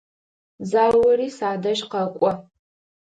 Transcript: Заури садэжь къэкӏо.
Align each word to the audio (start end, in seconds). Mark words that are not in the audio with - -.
Заури 0.69 1.27
садэжь 1.37 1.83
къэкӏо. 1.91 2.31